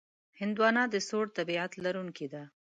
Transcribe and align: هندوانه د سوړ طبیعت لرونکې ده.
هندوانه 0.39 0.83
د 0.89 0.95
سوړ 1.07 1.25
طبیعت 1.37 1.71
لرونکې 1.85 2.27
ده. 2.33 2.43